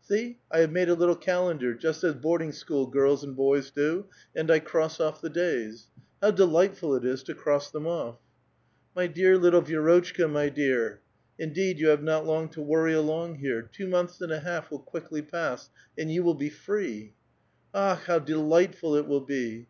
[0.00, 4.06] See I have made a little calendar just as boarding school girls and boj's do,
[4.32, 5.88] and I cross off the days.
[6.22, 8.20] How delightful it is to cross them off!"
[8.94, 11.00] My dear little Vi^rotchka, my dear!
[11.18, 14.86] * Indeed, you have not long to worry along here; two months and a half will
[14.94, 15.68] <l^ickly pass,
[15.98, 17.14] and you will be free."
[17.74, 19.66] 4M/ how delightful it will be!